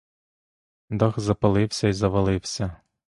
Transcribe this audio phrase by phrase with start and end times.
[0.89, 2.77] Дах запалився й завалився.